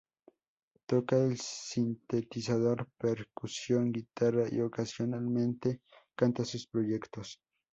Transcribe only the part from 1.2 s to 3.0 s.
el sintetizador,